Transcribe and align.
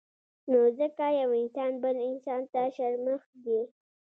نو 0.51 0.59
ځکه 0.79 1.05
يو 1.19 1.29
انسان 1.41 1.71
بل 1.83 1.95
انسان 2.09 2.41
ته 2.53 2.61
شرمښ 2.75 3.23
دی 3.43 3.59